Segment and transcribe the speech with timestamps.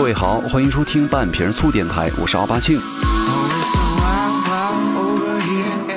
[0.00, 2.80] 各位好，欢迎收听半瓶醋电台，我是奥巴庆。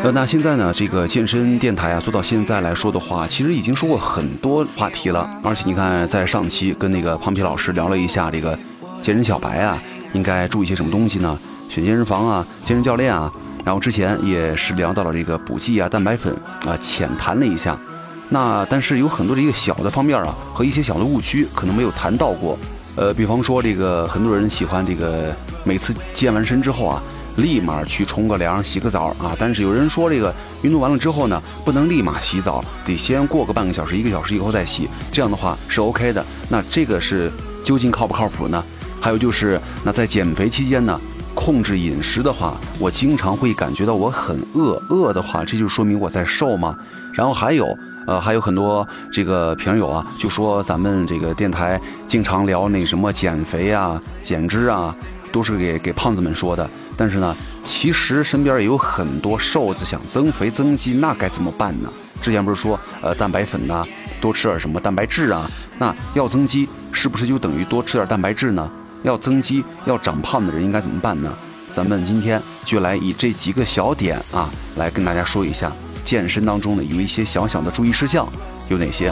[0.03, 5.25] 呃，那现在呢，这个健身电台啊，做到现在来说的话，其实已经说过很多话题了。
[5.41, 8.59] 而且你看，在上期跟那个胖皮老师聊了一下这个
[9.01, 9.81] 健身小白啊，
[10.11, 11.39] 应该注意些什么东西呢？
[11.69, 13.31] 选健身房啊，健身教练啊。
[13.63, 17.79] 然后之前也是聊到了这个补剂啊、蛋白粉啊，浅谈了一下。
[18.27, 22.59] 那但是有很多的一个小的方面啊，和一些小的误区，可能没有谈到过。
[22.95, 27.01] 呃，比方说这个很多人喜欢这个每次健完身之后啊，
[27.37, 29.35] 立马去冲个凉、洗个澡啊。
[29.39, 36.23] 但是有人说这个运动完了之后呢，不能立马洗澡，得先过个半个小时、一个小时以后再洗，这样的话是 OK 的。
[36.49, 37.31] 那这个是
[37.65, 38.63] 究竟靠不靠谱呢？
[39.01, 41.01] 还有就是，那在减肥期间呢，
[41.33, 46.77] 控制饮食的话，我经常会感觉到我很饿，饿的话，这就说明我在瘦吗？
[47.11, 47.75] 然后还有。
[48.05, 54.95] 呃，还有很多这个评友啊，就说咱们这个电台经常聊那什么减肥啊、减脂啊，
[55.31, 56.69] 都是给给胖子们说的。
[56.95, 61.89] 但是呢，其实身边也有很多瘦子想增肥增肌，那该怎么办呢？
[62.21, 63.83] 之前不是说呃蛋白粉呐，
[64.21, 65.49] 多吃点什么蛋白质啊？
[65.79, 68.69] 那要增肌是不是就等于多吃点蛋白质呢？
[69.01, 71.33] 要增肌要长胖的人应该怎么办呢？
[71.71, 75.71] 咱们今天就来以这几个小点啊，来跟大家说一下。
[76.03, 78.27] 健身当中呢，有一些小小的注意事项，
[78.69, 79.11] 有哪些？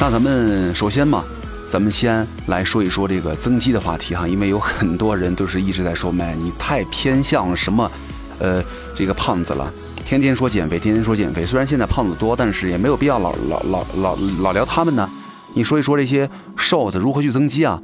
[0.00, 1.24] 那咱们首先嘛，
[1.70, 7.90] 咱们先来说一说这个增肌的话题哈，因为有很多人都是一直在说，麦你太偏向什么，
[8.38, 8.62] 呃，
[8.94, 9.72] 这个胖子了，
[10.04, 11.46] 天天说减肥，天天说减肥。
[11.46, 15.08] 虽然现在胖子多，但是也没有必要老老老老老聊他们呢。
[15.54, 17.80] 你说一说这些瘦子如何去增肌啊？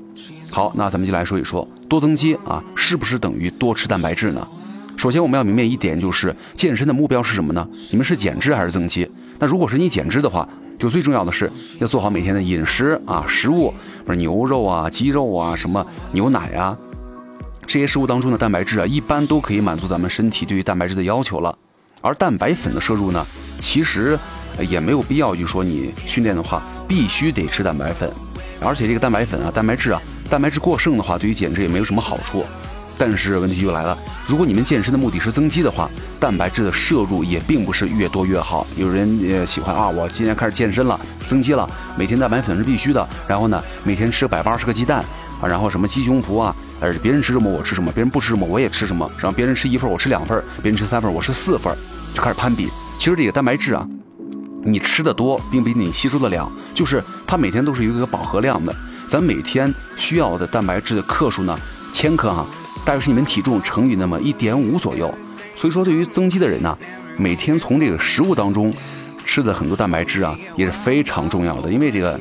[0.50, 4.46] 好，那咱们就来说一说多增肌啊，是不是等于多吃蛋白质呢？
[4.96, 7.66] 首先我们要明白一点，就是健身的目标是什么呢？
[7.90, 9.08] 你们是减脂还是增肌？
[9.38, 10.46] 那如果是你减脂的话，
[10.78, 13.72] 就最重要的是要做好每天的饮食啊，食物
[14.04, 16.76] 不是牛肉啊、鸡肉啊、什么牛奶啊，
[17.66, 21.56] 这些食物当中的蛋白质啊，一般都可以满足咱们身体对于蛋白质的要求了。
[22.02, 23.24] 而蛋白粉的摄入呢，
[23.60, 24.18] 其实
[24.68, 26.62] 也没有必要，就说你训练的话。
[26.90, 28.12] 必须得吃蛋白粉，
[28.60, 32.44] 而且这个蛋白粉啊，蛋白质啊，蛋白质过剩的话，对于减脂也没有什么好处。
[32.98, 33.96] 但是问题就来了，
[34.26, 38.66] 如果你们健身的目的是增肌的话，蛋白质的摄入也并不是越多越好。
[38.76, 43.08] 有人也喜欢啊，我今天开始健身了，增肌了，每天蛋白粉是必须的。
[43.28, 44.98] 然后呢，每天吃百八十个鸡蛋
[45.40, 49.08] 啊，然后什么鸡胸脯啊，呃，别人吃什么我吃什么，别人不吃什么我也吃什么。
[49.16, 51.72] 然后别人吃一份我吃两份，别人吃三份我吃四份，
[52.12, 52.68] 就开始攀比。
[52.98, 53.86] 其实这个蛋白质啊。
[54.62, 58.74] 你吃的多，并比你吸收的量，就是它每天都是有一个饱和量的。
[59.08, 61.58] 咱每天需要的蛋白质的克数呢，
[61.92, 62.46] 千克哈，
[62.84, 65.12] 大约是你们体重乘以那么一点五左右。
[65.56, 66.76] 所以说，对于增肌的人呢，
[67.16, 68.72] 每天从这个食物当中
[69.24, 71.70] 吃的很多蛋白质啊，也是非常重要的。
[71.70, 72.18] 因为这个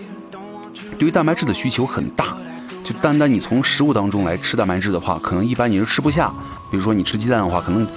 [0.98, 2.36] 对于蛋白质的需求很大，
[2.84, 6.32] 就单单你从食物当中来吃蛋白质的话，可能一般你是吃不下。
[6.72, 7.88] 比如说你吃鸡蛋的话，可能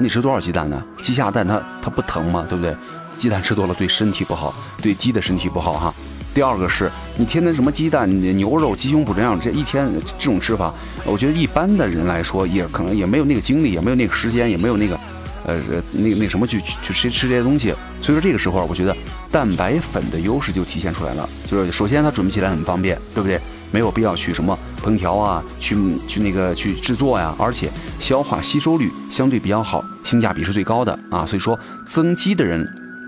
[0.00, 0.82] 你吃多少鸡蛋呢？
[1.02, 2.46] 鸡下蛋它它不疼吗？
[2.48, 2.74] 对不对？
[3.18, 5.94] 鸡蛋吃多了对身体不好，对鸡的身体不好哈。
[6.32, 10.72] 第二个是你天天什么鸡蛋、牛肉、鸡胸脯这样，这一天这种吃法，
[11.04, 14.98] 我觉得一般的人来说也可能也没有那个精力，也没有那个时间，也没有那个，
[15.44, 15.60] 呃，
[15.92, 17.74] 那那什么去去吃吃这些东西。
[18.00, 18.96] 所以说这个时候，我觉得
[19.30, 21.28] 蛋白粉的优势就体现出来了。
[21.50, 23.38] 就是首先它准备起来很方便，对不对？
[23.70, 25.76] 没有必要去什么烹调啊，去
[26.06, 31.24] 去那个去制作呀，而且消化吸收率相对比较好，性价比是最高的啊。
[31.26, 32.66] 所以说增肌的人。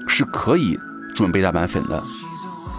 [0.08, 0.78] 是可以
[1.14, 2.02] 准备蛋白粉的，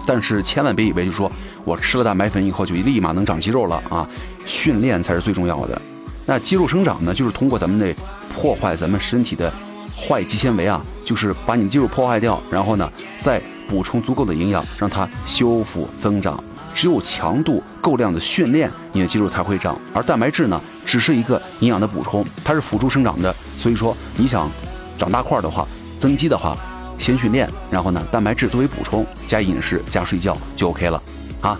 [0.06, 1.32] 但是千万别以为就说
[1.64, 4.06] 我吃了蛋白粉以后就立马能长肌肉了啊！
[4.44, 5.80] 训练才是最重要的。
[6.26, 7.92] 那肌肉生长呢，就是通过咱们的
[8.32, 9.52] 破坏咱们身体的
[9.96, 16.38] 坏肌纤维啊，就是把你的肌肉破坏掉，然后呢再补充足够的营养，让它修复增长。
[16.74, 19.78] 只有强度够量的训练，你的肌肉才会长。
[19.92, 23.34] 而蛋白质呢，只是一个营养的补充，它是辅助生长的。
[23.56, 24.50] 所以说，你想
[24.98, 25.66] 长大块的话，
[25.98, 26.56] 增肌的话。
[26.96, 31.02] 先训练，然后呢，蛋白质作为补充，加饮食，加睡觉就 OK 了，
[31.40, 31.58] 啊，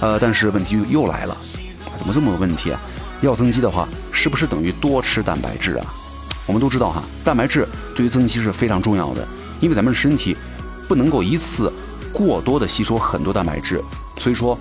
[0.00, 1.36] 呃，但是问题又来了，
[1.94, 2.80] 怎么这么个问题啊？
[3.20, 5.86] 要增肌的话，是不是等于多吃蛋白质啊？
[6.46, 9.28] 我们都知道哈，蛋白质对于增肌是非常重要的，
[9.60, 10.34] 因为咱们身体
[10.88, 11.70] 不能够一次
[12.10, 13.82] 过多的吸收很多蛋白质，
[14.20, 14.56] 所以说。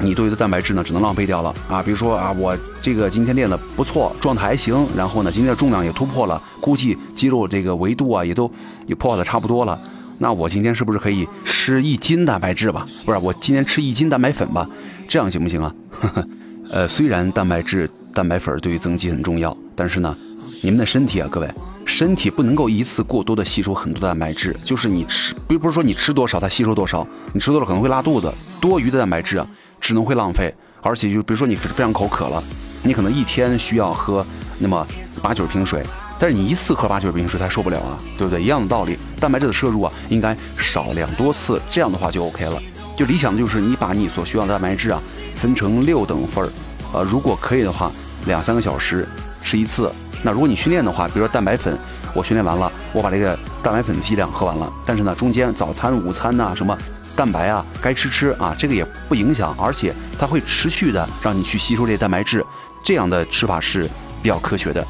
[0.00, 1.82] 你多余的蛋白质呢，只能浪费掉了啊！
[1.82, 8.48] 比如说啊，我这个今天练的不错，状态还行，然后呢，今天的重量也突破了，估计肌肉这个维度啊，也都
[8.86, 9.76] 也破的差不多了。
[10.18, 12.86] 那我今天是不是可以吃一斤蛋白质吧？
[13.04, 14.64] 不是，我今天吃一斤蛋白粉吧？
[15.08, 15.74] 这样行不行啊？
[16.70, 20.16] 呃，虽然蛋白质、蛋白粉对于增肌很重要，但是呢，
[20.62, 21.50] 你们的身体啊，各位
[21.88, 28.30] 身体不能够一次过多的吸收很多蛋白质，就是你吃，并不是说你吃多少它吸收多少，你吃多了可能会拉肚子，
[28.60, 29.46] 多余的蛋白质啊
[29.80, 32.44] 只能会浪费，而且就比如说你非常口渴了，
[32.82, 34.24] 你可能一天需要喝
[34.58, 34.86] 那么
[35.22, 35.82] 八九瓶水，
[36.20, 38.42] 但是你一次喝八九瓶水它受不了啊，对不对？
[38.42, 42.60] 一样的道理，蛋白质的摄入啊应该少量多次，这样的话就 OK 了。
[42.94, 45.00] 就理想的就是你把你所需要的蛋白质啊
[45.36, 46.50] 分成六等份儿，
[46.92, 47.90] 呃，如果可以的话，
[48.26, 49.08] 两三个小时
[49.42, 49.90] 吃一次。
[50.22, 51.76] 那如果你训练的话，比如说蛋白粉，
[52.14, 56.76] 我训练完了，我把这个蛋白粉的剂量喝完了，但是呢，中间早餐、午餐呐，什么
[57.14, 62.44] 蛋白啊，该吃吃啊，这个也不影响，而且它会持续的让你去吸收这些蛋白质，
[62.82, 63.88] 这样的吃法是
[64.22, 64.84] 比较科学的，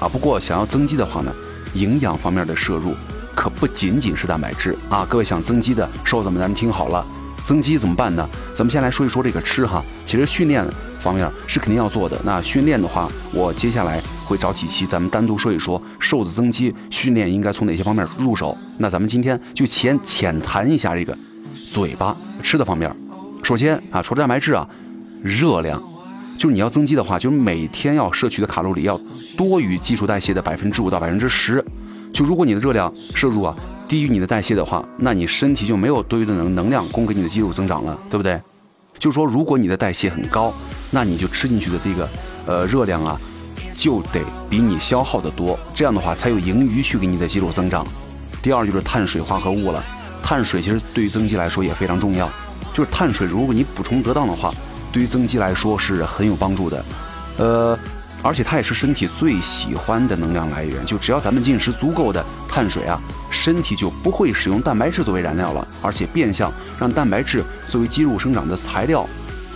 [0.00, 1.32] 啊，不过想要增肌的话呢，
[1.74, 2.94] 营养方面的摄入
[3.34, 7.04] 可不仅仅是蛋白质啊，各位想增肌的瘦子们，咱们听好了，
[7.44, 8.28] 增肌怎么办呢？
[8.54, 10.66] 咱们先来说一说这个吃哈，其实训练
[11.00, 14.02] 方面是肯定要做的，那训练的话，我接下来。
[14.26, 18.56] 会找几期，咱们单独说一说瘦子增肌训练应该从哪些方面入手。
[18.78, 21.16] 那咱们今天就浅浅谈一下这个
[21.70, 22.94] 嘴巴吃的方面。
[23.42, 24.68] 首先啊，除了蛋白质啊，
[25.22, 25.80] 热量，
[26.36, 29.00] 就是你要增肌的话，就是每天要摄取的卡路里要
[29.36, 31.64] 多于基础代谢的百分之五到百分之十。
[32.12, 33.54] 就如果你的热量摄入啊
[33.86, 38.40] 低于你的代谢的话，那你身体就没有多余的能能量供给你的肌肉增长了，对不对？
[38.98, 40.52] 就说如果你的代谢很高，
[40.90, 42.08] 那你就吃进去的这个
[42.46, 43.20] 呃热量啊。
[43.76, 47.86] 就得比你消耗的多，这样的话才有盈余去给你的肌肉增长。
[48.42, 49.82] 第二就是碳水化合物了，
[50.22, 52.28] 碳水其实对于增肌来说也非常重要。
[52.72, 54.52] 就是碳水，如果你补充得当的话，
[54.92, 56.84] 对于增肌来说是很有帮助的。
[57.38, 57.78] 呃，
[58.22, 60.84] 而且它也是身体最喜欢的能量来源。
[60.84, 63.00] 就只要咱们进食足够的碳水啊，
[63.30, 69.08] 身体就不会使用蛋白质作为燃料了，而且变相让蛋白质作为肌肉生长的材料，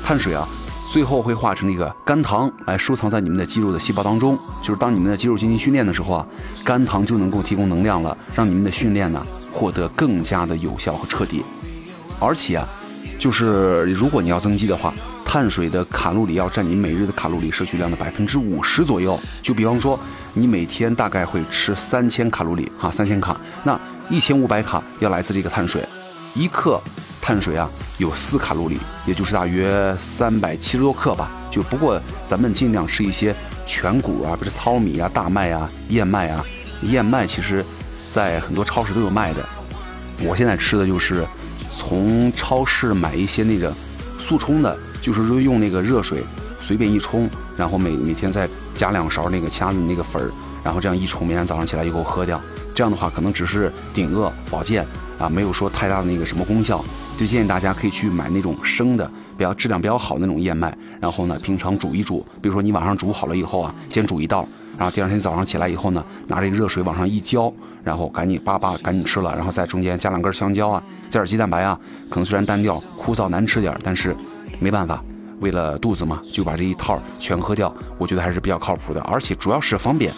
[0.05, 0.49] 碳水啊。
[0.91, 6.27] 最后会化成一个肝糖来收藏在你们的肌肉的细胞当中，就是当你们的肌肉进行训练的时候啊，
[6.65, 11.45] 肝糖就能够提供能量了，让你们的训练呢获得更加的有效和彻底。
[12.19, 12.69] 而且啊，
[13.21, 14.93] 就是如果你要增肌的话，
[15.25, 19.17] 碳水的卡路里要占你每日的卡路里摄取量的百分之五十左右。
[19.41, 19.97] 就比方说，
[20.35, 23.79] 你每天大概会吃三千卡路里哈，三千卡，那
[24.09, 25.87] 一千五百卡要来自这个碳水，
[26.35, 26.81] 一克。
[27.21, 27.69] 碳水啊，
[27.99, 31.31] 有四卡路里，也就是大约三百七十多克吧。
[31.51, 33.35] 就不过咱们尽量吃一些
[33.67, 36.45] 全谷啊，比如糙米啊、大麦啊、燕麦啊。
[36.83, 37.63] 燕麦其实，
[38.09, 39.45] 在很多超市都有卖的。
[40.23, 41.27] 我现在吃的就是
[41.71, 43.71] 从超市买一些那个
[44.19, 46.23] 速冲的，就是说用那个热水
[46.59, 50.31] 随便一冲，然后每每天再加两勺那个掐的那个粉儿，
[50.65, 52.41] 然后这样一冲，每天早上起来以后喝掉。
[52.75, 54.87] 这样的话可能只是顶饿保健
[55.21, 56.85] 啊，没有说太大的那个什么功效。
[57.17, 59.07] 就建议大家可以去买那种生的，
[59.37, 67.53] 比较质量比较好的那种燕麦，然后呢，平常煮一煮，比如说你晚上煮好了以后啊，先煮一道，然后第二天早上起来以后呢，拿这个热水往上一浇，
[67.85, 71.79] 然后赶紧叭叭赶紧吃了，然后在中间加两根香蕉啊，加点鸡蛋白啊，
[72.09, 74.17] 可能虽然单调枯燥难吃点，但是
[74.59, 75.05] 没办法，
[75.41, 80.11] 为了肚子嘛，就把这一套全喝掉，我觉得还是比较靠谱的，而且主要是方便。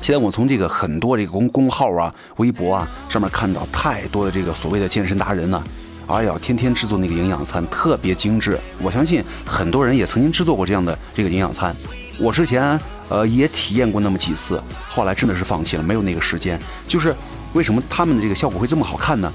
[0.00, 5.62] 现在我从这个很多这个公公号啊、微博啊上面看到太多的这个所谓的健身达人呢。
[6.06, 8.58] 哎呀，天天制作那个营养餐，特别精致。
[8.80, 11.74] 我相信很多人也曾经制作过这样的这个营养餐。
[12.18, 12.80] 我之前
[13.10, 16.58] 呃也体验过那么几次，后来真的是放弃了，没有那个时间。
[16.86, 17.14] 就是
[17.52, 19.30] 为什么他们的这个效果会这么好看呢？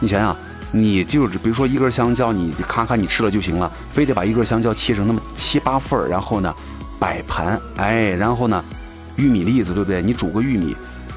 [0.00, 0.36] 你想想，
[0.70, 6.54] 你就是比如说一根香蕉，你咔咔你吃了就行了，非得把一根香蕉切成那么七八份，然后呢
[6.98, 8.62] 摆盘，哎，然后呢
[9.18, 10.00] 玉米粒子，对不对？
[10.00, 10.74] 你煮个玉米。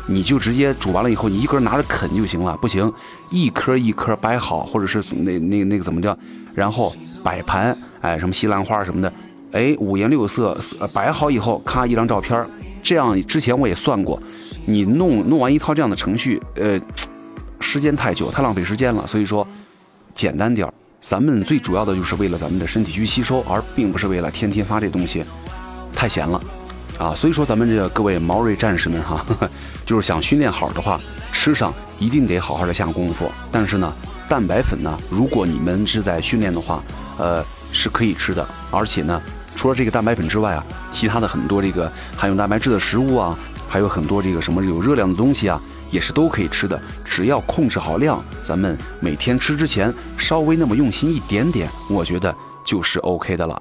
[0.08, 2.58] 你就直接煮完了以后，你一根拿着啃就行了。
[2.58, 2.92] 不行，
[3.30, 6.18] 一颗一颗摆好，或者是那那那个怎么叫？
[6.54, 6.94] 然后
[7.24, 9.14] 摆盘，哎，什么西兰花什么的，
[9.52, 10.58] 哎，五颜六色，
[10.92, 12.46] 摆好以后，咔一张照片
[12.84, 14.22] 这样之前我也算过，
[14.66, 16.82] 你弄弄完一套这样的程序，呃，
[17.60, 19.06] 时间太久，太浪费时间了。
[19.06, 19.48] 所以说，
[20.16, 20.68] 简单点，
[21.00, 25.24] 咱们最主要的就是为了咱们的身体去吸收，而并不是为了天天发这东西，
[25.96, 26.42] 太闲了。
[27.02, 29.26] 啊，所以说咱们这个各位毛瑞战士们哈，
[29.88, 31.00] 就是想训练好的话，
[31.32, 33.28] 吃上一定得好好的下功夫。
[33.52, 33.92] 但是呢，
[34.30, 36.84] 蛋白粉呢，如果你们是在训练的话，
[37.18, 38.48] 呃，是可以吃的。
[38.70, 39.20] 而且呢，
[39.56, 43.36] 除了这个蛋白粉之外啊，其他的很多这个含有蛋白质的食物啊，
[43.68, 46.80] 还有很多这个什么有热量的东西啊，也是都可以吃的。
[47.04, 53.60] 只要控制好量，咱们每天吃之前稍微那么用心一点点，我觉得就是 OK 的了。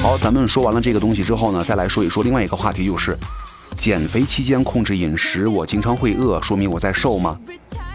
[0.00, 3.16] 好，咱们说完了这个东西之后呢，再来说一说另外一个话题，就是
[3.76, 7.38] 减肥期间控制饮食，我经常会饿，说明我在瘦吗？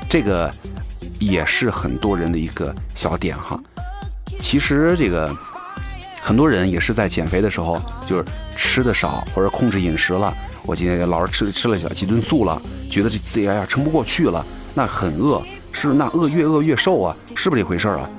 [0.10, 0.50] 这个
[1.20, 3.60] 也是很多人的一个小点哈。
[4.40, 5.36] 其实这个
[6.22, 10.34] 很多人也是在减肥的时候，就是吃的少或者控制饮食了。
[10.68, 18.10] 我今天老是吃吃了小几顿素了，觉得这自己哎呀撑不过去了，那很饿，是那饿越饿越瘦啊，是不是这回事啊？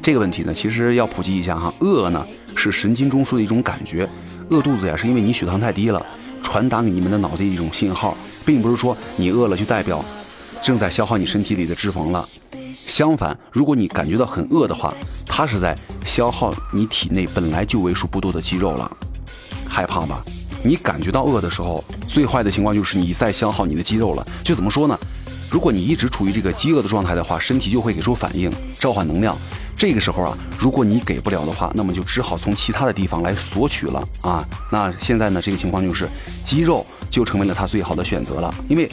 [0.00, 4.08] 这个问题呢，其实要普及一下哈，饿呢是神经中枢的一种感觉，
[4.48, 6.04] 饿肚子呀是因为你血糖太低了，
[6.42, 10.02] 传达给你们的脑子一种信号，并不是说你饿了就代表
[10.62, 12.26] 正在消耗你身体里的脂肪了。
[12.72, 14.94] 相反，如果你感觉到很饿的话，
[15.26, 18.90] 它是在消耗你体内本来就为数不多的肌肉了。
[19.68, 20.24] 害怕吧？
[20.62, 24.26] 你感觉到饿的时候，最坏的情况就是你在消耗你的肌肉了。
[24.44, 24.98] 就怎么说呢？
[25.50, 29.36] 如果你一直处于这个饥饿的状态的话，身体就会给出反应，召唤能量。
[29.76, 34.44] 这个时候啊，如果你给不了的话，那么就只好从其他的地方来索取了啊。
[34.70, 36.08] 那现在呢，这个情况就是
[36.44, 38.88] 肌肉就成为了它最好的选择了，因为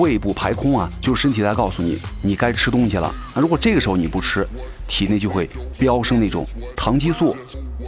[0.00, 3.14] 胃部排空啊，就是身体在告诉你你该吃东西了。
[3.34, 4.46] 那如果这个时候你不吃，
[4.88, 6.44] 体内就会飙升那种
[6.74, 7.36] 糖激素，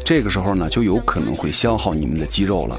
[0.04, 2.78] 这个时候呢，就有可能会消耗你们的肌肉了。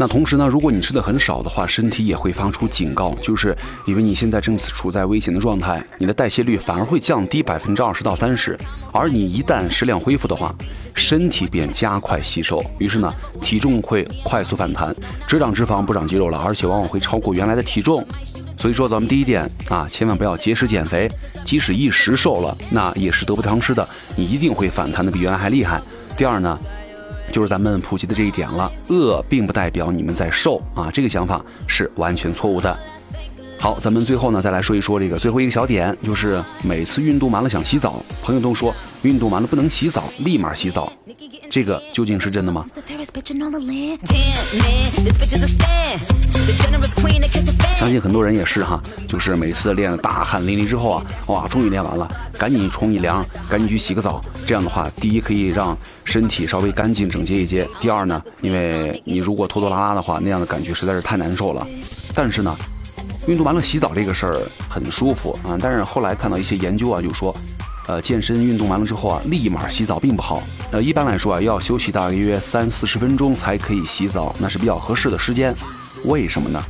[0.00, 3.54] 那同时呢，如果你吃的很少的话，身体也会发出警告，就是
[3.84, 8.58] 因为你现在正处在危险的状态，你的代谢率反而会降低百分之二十到三十，
[8.94, 10.54] 而你一旦食量恢复的话，
[10.94, 14.90] 身体便加快吸收，于是呢，体重会快速反弹，
[15.28, 18.02] 只长脂肪不长肌肉了，而且往往会超过原来的体重。
[18.56, 21.10] 所以说，咱们第一点啊，千万不要节食减肥，
[21.44, 25.78] 即使一时瘦了，那也是得不偿失的，你一定会反弹的比原来还厉害。
[26.16, 26.58] 第二呢。
[27.30, 32.76] 就是咱们普及的这一点了，饿并不代表你们在瘦啊，这个想法是完全错误的。
[33.58, 40.92] 好，咱们最后呢再来说一说这个最后一个小点，就是每次运动完了想洗澡，朋友都说运动完了不能洗澡，立马洗澡，
[41.50, 42.66] 这个究竟是真的吗？
[47.78, 48.78] 相信很多人也是哈，
[49.08, 52.06] 就是每次练大汗淋漓之后啊，哇，终于练完了，
[52.38, 54.20] 赶紧冲一凉，赶紧去洗个澡。
[54.46, 61.66] 这样的话，第一可以让身体稍微干净整洁一些，第二呢，因为你如果拖拖拉拉的话，那样的感觉实在是太难受了。
[62.14, 62.54] 但是呢。
[63.26, 67.36] 运动完了洗澡这个事儿很舒服啊，但是后来看到一些研究啊，就说，
[67.90, 70.40] 呃，健身运动完了之后啊，立马洗澡并不好。
[70.70, 75.52] 呃，一般来说啊，要休息大约三四十分钟才可以洗澡，那是比较合适的时间。
[76.04, 76.62] 为什么呢？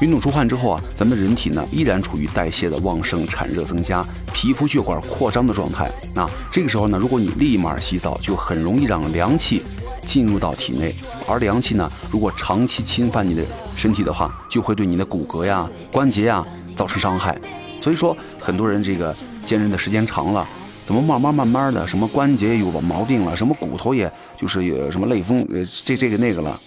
[0.00, 5.88] 运动出汗之后啊，咱们人体呢依然处于代谢的旺盛、产热增加、皮肤血管扩张的状态。
[6.12, 9.62] 那这个时候呢，如果你立马洗澡，就很容易让凉气。
[10.04, 10.92] 进入到体内，
[11.28, 13.44] 而凉气呢，如果长期侵犯你的
[13.76, 17.38] 身体的话，就会对你的骨骼呀、关节呀造成伤害。
[17.80, 20.46] 所以说，很多人这个健身的时间长了，
[20.86, 26.58] 怎么慢慢慢慢的，什么关节有了毛病了，什么骨头也就是有什么类风，呃，这这个那个了，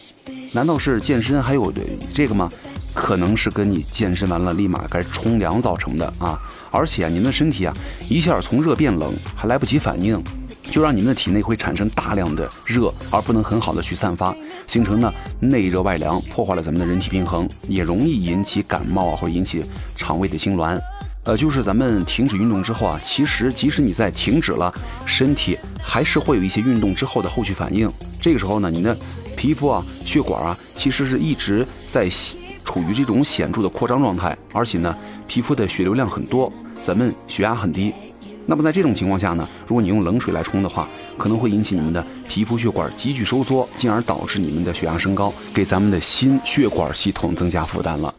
[0.54, 1.72] 难道是健身还有
[2.14, 2.50] 这个吗？
[2.94, 6.38] 可能是跟你健身完了立马该冲凉造成的啊！
[6.72, 7.74] 而且您的身体啊，
[8.10, 10.22] 一下从热变冷，还来不及反应。
[10.72, 14.34] 就让你们的体内会产生大量的热，而不能很好的去散发，
[14.66, 19.64] 形成呢内热外凉，破坏了咱们的人体平衡，也容易引起感冒啊，或者引起
[19.98, 20.80] 肠胃的痉挛。
[21.24, 24.74] 呃，就是咱们停止运动之后啊，其实即使你在停止了，
[25.06, 27.88] 身体还是会有一些运动之后的后续反应。
[28.20, 28.98] 这个时候呢，你的
[29.36, 32.10] 皮肤啊、血管啊，其实是一直在
[32.64, 34.96] 处于这种显著的扩张状态，而且呢，
[35.28, 36.52] 皮肤的血流量很多，
[36.82, 37.94] 咱们血压很低。
[38.48, 48.14] 那么在这种情况下呢，如果你用冷水来冲的话，可能会引起你们的皮肤血管急剧收缩，进而导致你们的血压升高，给咱们的心血管系统增加负担了。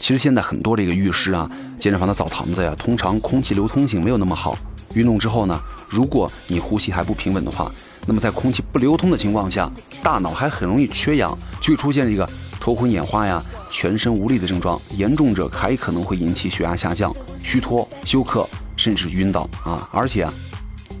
[0.00, 1.48] 其实现在很多这个浴室啊、
[1.78, 4.56] 健身房的澡堂子呀，通常空气流通性没有那么好。
[4.94, 7.70] 运动之后呢，如果你呼吸还不平稳的话，
[8.06, 9.70] 那么在空气不流通的情况下，
[10.02, 18.48] 大脑还很容易缺氧，就会出现这个头昏眼花呀、全身无力的症状，严重者还可能会引起血压下降、虚脱、休克。
[18.78, 19.86] 甚至晕倒啊！
[19.92, 20.32] 而且啊，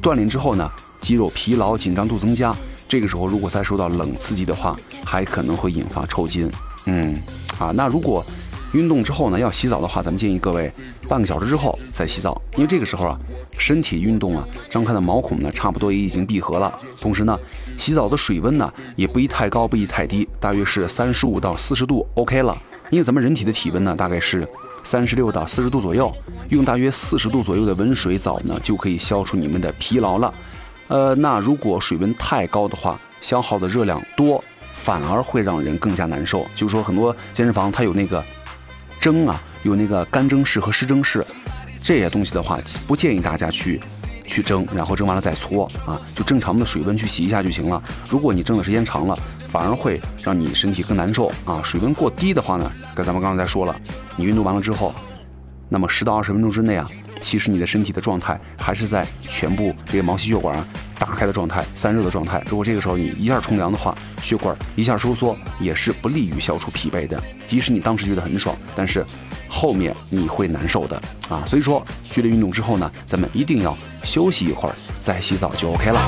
[0.02, 0.70] 锻炼之后呢，
[1.00, 2.54] 肌肉疲劳、紧张度增加。
[2.88, 6.50] 这个时候如果再受到冷刺激的话，还可能会引发抽筋。
[6.86, 7.14] 嗯，
[7.58, 8.24] 啊，那如果
[8.72, 10.72] 运动之后呢，要洗澡的话，咱们建议各位
[11.08, 13.18] 半个小时之后再洗澡，因为这个时候啊，
[13.58, 16.76] 身体运动啊，张开的毛孔呢，差不多也已经闭合了。
[17.00, 17.38] 同时呢，
[17.78, 22.56] 洗澡的水温呢，也不宜太高，不宜太低，大约是三十五到四十度，OK 了。
[22.90, 24.48] 因为咱们人体的体温呢，大概是。
[24.82, 26.12] 三十六到四十度左右，
[26.48, 30.32] 用大约四十度左右的温水澡呢，就可以消除你们的疲劳了。
[30.88, 34.42] 呃，那如果水温太高的话，消耗的热量多，
[34.72, 36.46] 反而会让人更加难受。
[36.54, 38.24] 就是说，很多健身房它有那个
[38.98, 41.24] 蒸啊，有那个干蒸室和湿蒸室，
[41.82, 43.80] 这些东西的话，不建议大家去
[44.24, 47.82] 去蒸，然后蒸完了再搓啊，就正常的水温去洗一下就行了。
[48.08, 49.18] 如果你蒸的时间长了，
[49.50, 51.60] 反而会让你身体更难受啊！
[51.64, 53.74] 水温过低的话呢，跟咱们刚才说了，
[54.18, 54.92] 你运动完了之后，
[55.68, 56.86] 那么十到二十分钟之内啊，
[57.20, 60.66] 其实你的身体的状态还是在全部这个毛细血管啊
[60.98, 62.42] 打开的状态、散热的状态。
[62.50, 67.22] 如果这个时候你一下冲凉的话，血管一下收缩，也是不利于消除疲惫的。
[67.46, 69.04] 即使你当时觉得很爽，但是
[69.48, 71.44] 后面你会难受的啊。
[71.46, 76.00] 所以说，剧烈运动之后呢，咱们一定要休息一会儿，再洗澡就 OK 了。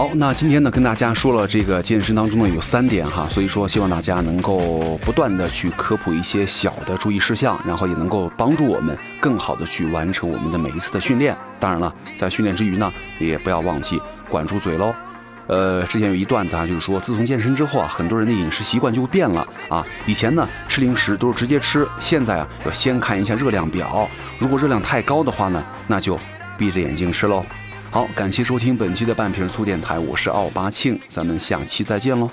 [0.00, 11.36] 好，那今天呢，跟大家说了这个健身当中呢有三点哈，所以说希望大家能够不断的去科普一些小的注意事项，然后也能够帮助我们更好的去完成我们的每一次的训练。
[11.58, 14.94] 当然了，在训练之余呢，也不要忘记管住嘴喽。
[15.48, 19.84] 呃，之前有一段子啊，就是说自从健身之后啊，很多人的饮食习惯就变了啊。
[20.06, 26.18] 以前呢吃零食都是直接吃，现在啊要先看一下热量表，如果热量太高的话呢，那就
[26.56, 27.44] 闭着眼睛吃喽。
[27.92, 32.30] 好，感谢收听本期的半瓶醋电台，我是奥巴庆，咱们下期再见喽。